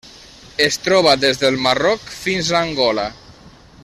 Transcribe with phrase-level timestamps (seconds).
[0.67, 3.07] Es troba des del Marroc fins a Angola.